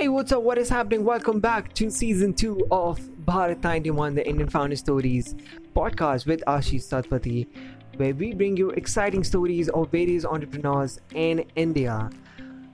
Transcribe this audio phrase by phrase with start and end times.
[0.00, 0.42] Hey, what's up?
[0.42, 1.04] What is happening?
[1.04, 5.34] Welcome back to season two of Bharat 91, the Indian Founder Stories
[5.76, 7.46] podcast with Ashish Satpathy,
[7.96, 12.08] where we bring you exciting stories of various entrepreneurs in India.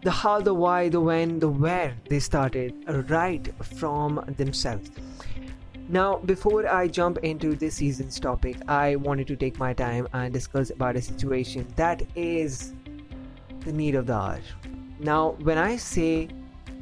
[0.02, 2.74] The how, the why, the when, the where they started,
[3.10, 4.92] right from themselves.
[5.88, 10.32] Now, before I jump into this season's topic, I wanted to take my time and
[10.32, 12.72] discuss about a situation that is
[13.64, 14.38] the need of the hour.
[15.00, 16.28] Now, when I say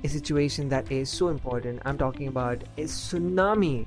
[0.04, 1.80] a situation that is so important.
[1.84, 3.86] I'm talking about a tsunami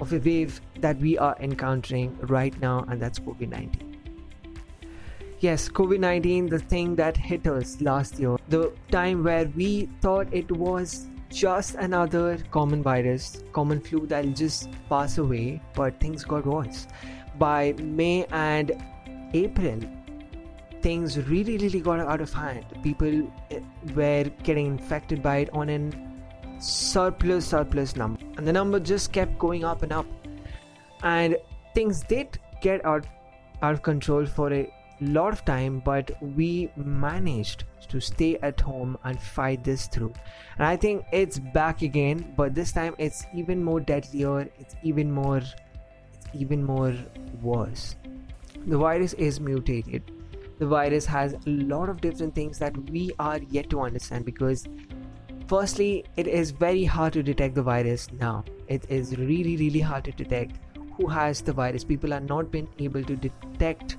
[0.00, 3.86] of a wave that we are encountering right now, and that's COVID 19.
[5.40, 10.32] Yes, COVID 19, the thing that hit us last year, the time where we thought
[10.32, 16.46] it was just another common virus, common flu that'll just pass away, but things got
[16.46, 16.86] worse.
[17.38, 18.72] By May and
[19.32, 19.78] April,
[20.82, 22.64] things really really got out of hand.
[22.82, 23.60] People eh,
[23.94, 26.10] were getting infected by it on an
[26.58, 28.20] surplus surplus number.
[28.36, 30.06] And the number just kept going up and up.
[31.02, 31.36] And
[31.74, 33.06] things did get out
[33.62, 38.98] out of control for a lot of time but we managed to stay at home
[39.04, 40.12] and fight this through.
[40.58, 45.10] And i think it's back again but this time it's even more deadlier it's even
[45.10, 45.54] more it's
[46.34, 46.94] even more
[47.42, 47.96] worse.
[48.66, 50.12] The virus is mutated
[50.60, 54.66] the virus has a lot of different things that we are yet to understand because
[55.48, 58.44] firstly it is very hard to detect the virus now.
[58.68, 60.58] It is really really hard to detect
[60.96, 61.82] who has the virus.
[61.82, 63.96] People are not been able to detect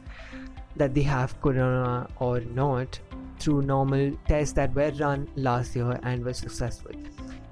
[0.76, 3.00] that they have corona or not
[3.40, 6.92] through normal tests that were run last year and were successful.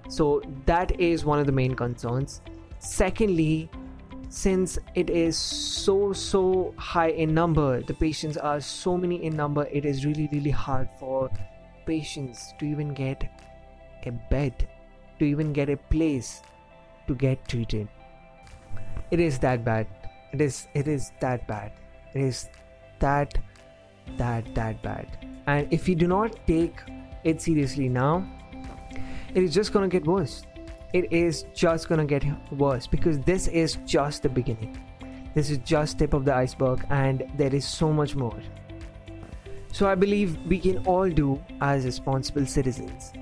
[0.07, 2.41] So that is one of the main concerns.
[2.77, 3.69] Secondly
[4.29, 9.67] since it is so so high in number the patients are so many in number
[9.71, 11.29] it is really really hard for
[11.85, 13.23] patients to even get
[14.05, 14.67] a bed
[15.19, 16.41] to even get a place
[17.07, 17.87] to get treated.
[19.11, 19.87] It is that bad.
[20.31, 21.71] It is it is that bad.
[22.13, 22.49] It is
[22.99, 23.37] that
[24.17, 25.07] that that bad.
[25.47, 26.81] And if you do not take
[27.23, 28.25] it seriously now
[29.35, 30.43] it is just going to get worse
[30.93, 34.77] it is just gonna get worse because this is just the beginning.
[35.35, 38.39] This is just tip of the iceberg and there is so much more.
[39.71, 43.13] So i believe we can all do as responsible citizens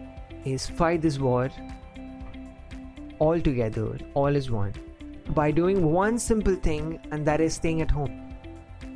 [0.45, 1.49] is fight this war
[3.19, 4.73] all together all is one
[5.31, 8.23] by doing one simple thing and that is staying at home.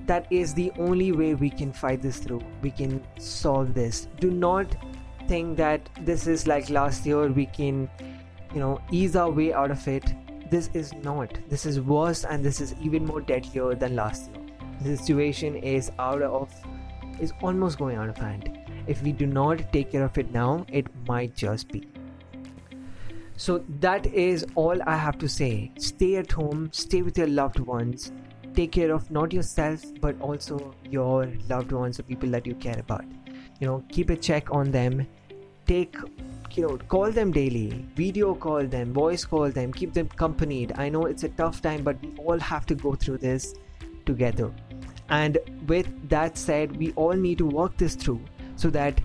[0.06, 2.42] That is the only way we can fight this through.
[2.62, 4.08] We can solve this.
[4.20, 4.76] Do not
[5.28, 7.90] think that this is like last year we can
[8.54, 10.14] you know ease our way out of it.
[10.50, 11.38] This is not.
[11.48, 14.46] This is worse and this is even more deadlier than last year.
[14.82, 16.52] The situation is out of
[17.20, 18.58] is almost going out of hand.
[18.88, 21.88] If we do not take care of it now it might just be.
[23.38, 25.72] So that is all i have to say.
[25.78, 28.12] Stay at home stay with your loved ones.
[28.54, 32.80] Take care of not yourself but also your loved ones the people that you care
[32.80, 33.06] about.
[33.60, 35.08] You know keep a check on them.
[35.66, 35.96] Take
[36.58, 40.90] you know call them daily video call them voice call them keep them accompanied i
[40.90, 43.54] know it's a tough time but we all have to go through this
[44.06, 44.52] together.
[45.10, 48.22] And with that said we all need to work this through
[48.56, 49.02] so that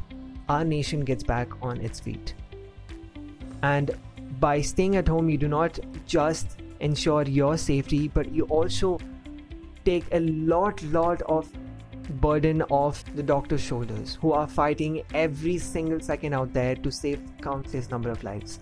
[0.49, 2.35] our nation gets back on its feet.
[3.63, 3.91] And
[4.41, 8.99] by staying at home you do not just ensure your safety but you also
[9.85, 11.51] take a lot lot of
[12.09, 17.21] burden off the doctor's shoulders who are fighting every single second out there to save
[17.43, 18.61] countless number of lives.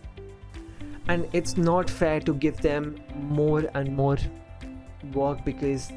[1.08, 4.16] And it's not fair to give them more and more
[5.12, 5.92] work because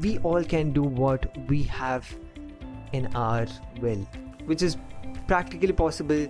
[0.00, 2.06] we all can do what we have
[2.92, 3.46] in our
[3.80, 4.06] will
[4.46, 4.76] which is
[5.26, 6.26] practically possible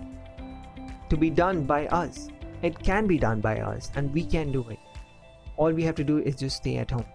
[1.09, 2.29] to be done by us.
[2.63, 4.79] It can be done by us and we can do it.
[5.57, 7.07] All we have to do is just stay at home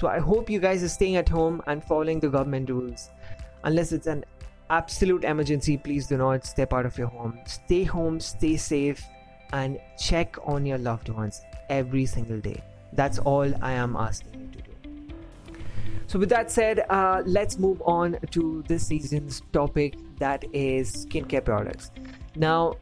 [0.00, 3.10] so I hope you guys are staying at home and following the government rules.
[3.64, 4.24] Unless it's an
[4.70, 7.38] absolute emergency, please do not step out of your home.
[7.44, 9.04] Stay home, stay safe,
[9.52, 12.62] and check on your loved ones every single day.
[12.94, 15.14] That's all I am asking you to do.
[16.06, 21.44] So, with that said, uh, let's move on to this season's topic that is skincare
[21.44, 21.90] products.
[22.36, 22.76] Now,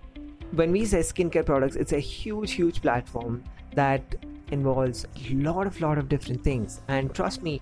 [0.52, 3.42] when we say skincare products, it's a huge, huge platform
[3.74, 4.02] that
[4.50, 6.80] involves a lot of lot of different things.
[6.88, 7.60] And trust me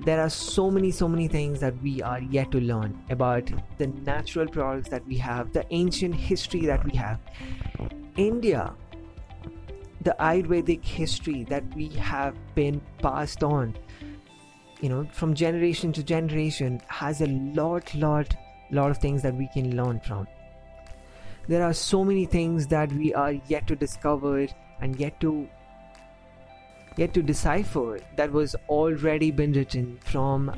[0.00, 3.86] there are so many so many things that we are yet to learn about the
[3.86, 7.18] natural products that we have the ancient history that we have.
[8.16, 8.72] India
[10.02, 13.76] the ayurvedic history that we have been passed on
[14.80, 18.36] you know from generation to generation has a lot lot
[18.70, 20.26] lot of things that we can learn from.
[21.48, 24.46] There are so many things that we are yet to discover
[24.80, 25.48] and yet to
[26.96, 30.52] yet to decipher that was already been written from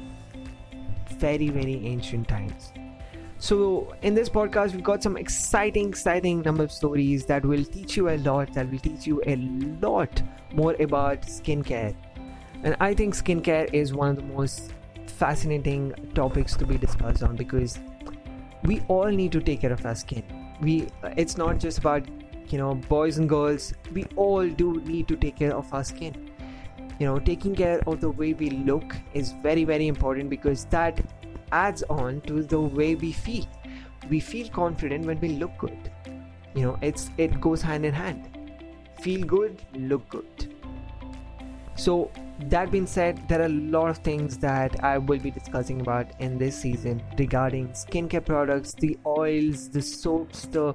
[1.19, 2.73] very very ancient times.
[3.39, 7.97] So in this podcast we've got some exciting exciting number of stories that will teach
[7.97, 9.37] you a lot that will teach you a
[9.81, 11.95] lot more about skincare.
[12.63, 14.73] And i think skincare is one of the most
[15.07, 17.79] fascinating topics to be discussed on because
[18.65, 20.25] we all need to take care of our skin.
[20.61, 22.09] We it's not just about
[22.53, 26.31] you know boys and girls we all do need to take care of our skin.
[26.99, 31.01] You know taking care of the way we look is very very important because that
[31.53, 33.47] adds on to the way we feel.
[34.11, 35.91] We feel confident when we look good.
[36.55, 38.29] You know it's it goes hand in hand.
[39.03, 40.55] Feel good look good.
[41.77, 42.11] So
[42.47, 46.07] that being said there are a lot of things that i will be discussing about
[46.21, 50.73] in this season regarding skincare products the oils the soaps the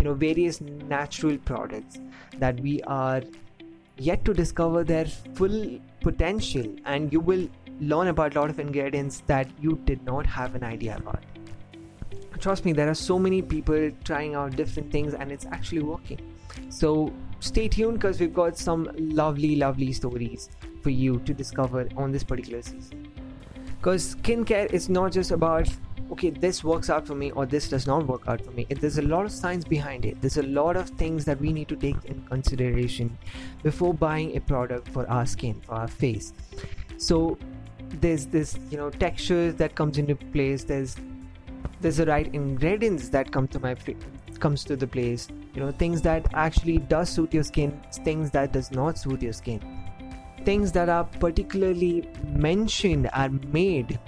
[0.00, 2.00] you know various natural products
[2.38, 3.22] that we are
[3.98, 5.04] yet to discover their
[5.40, 7.46] full potential and you will
[7.80, 11.22] learn about a lot of ingredients that you did not have an idea about.
[12.38, 16.34] Trust me there are so many people trying out different things and it's actually working.
[16.70, 20.48] So stay tuned because we've got some lovely lovely stories
[20.82, 23.06] for you to discover on this particular season.
[23.76, 25.68] Because skincare is not just about
[26.10, 28.66] okay this works out for me or this does not work out for me.
[28.68, 30.20] There's a lot of science behind it.
[30.20, 33.16] There's a lot of things that we need to take in consideration
[33.62, 36.32] before buying a product for our skin for our face.
[36.96, 37.38] So
[38.00, 40.64] there's this you know texture that comes into place.
[40.64, 40.96] There's
[41.80, 43.76] there's the right ingredients that come to my
[44.38, 45.28] comes to the place.
[45.54, 49.32] You know things that actually does suit your skin things that does not suit your
[49.32, 49.60] skin.
[50.44, 53.98] Things that are particularly mentioned are made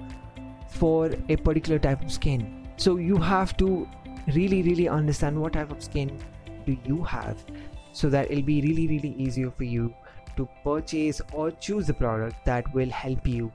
[0.72, 2.66] for a particular type of skin.
[2.76, 3.88] So you have to
[4.34, 6.18] really really understand what type of skin
[6.66, 7.44] do you have
[7.92, 9.94] so that it'll be really really easier for you
[10.36, 13.52] to purchase or choose a product that will help you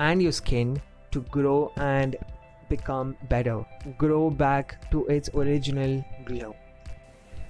[0.00, 0.80] and your skin
[1.12, 2.16] to grow and
[2.68, 3.64] become better
[3.98, 6.54] grow back to its original glow.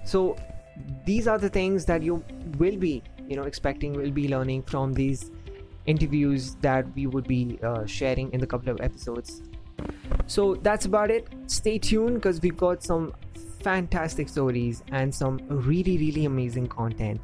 [0.05, 0.37] So
[1.07, 2.23] these are the things that you
[2.59, 5.31] will be you know expecting will be learning from these
[5.87, 9.43] interviews that we would be uh, sharing in the couple of episodes.
[10.27, 11.29] So that's about it.
[11.47, 13.15] Stay tuned because we've got some
[13.63, 17.21] fantastic stories and some really, really amazing content.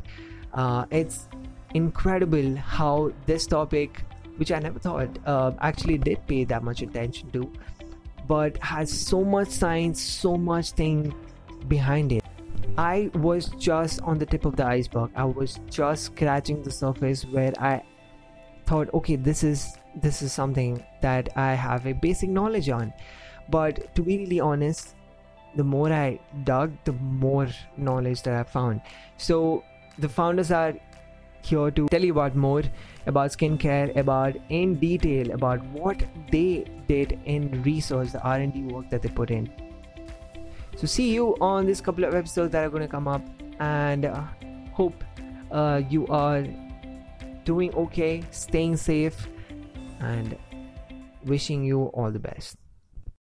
[0.52, 1.28] Uh, it's
[1.74, 4.02] incredible how this topic,
[4.36, 7.52] which I never thought uh, actually did pay that much attention to,
[8.26, 11.14] but has so much science, so much thing
[11.68, 12.24] behind it.
[12.76, 15.10] I was just on the tip of the iceberg.
[15.16, 17.82] I was just scratching the surface where I
[18.68, 22.92] thought okay this is this is something that i have a basic knowledge on.
[23.50, 24.94] But to be really honest
[25.56, 28.82] the more i dug the more knowledge that i found.
[29.16, 29.64] So
[29.98, 30.74] the founders are
[31.42, 32.62] here to tell you about more
[33.06, 39.02] about skincare about in detail about what they did in research the r&d work that
[39.02, 39.50] they put in.
[40.76, 43.22] So see you on this couple of episodes that are going to come up
[43.58, 44.24] and uh,
[44.72, 45.04] hope
[45.50, 46.44] uh, you are
[47.48, 49.26] doing okay, staying safe,
[50.00, 50.36] and
[51.24, 52.58] wishing you all the best.